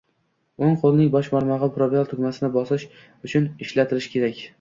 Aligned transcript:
O’ng 0.67 0.77
qo’lning 0.85 1.11
bosh 1.15 1.29
barmog’i 1.35 1.69
probel 1.75 2.07
tugmasini 2.13 2.49
bosich 2.55 2.87
uchun 3.29 3.47
ishlatilishi 3.67 4.11
kerak 4.15 4.43